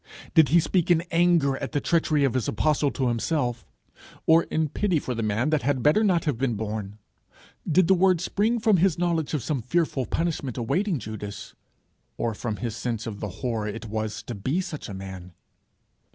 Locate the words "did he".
0.33-0.59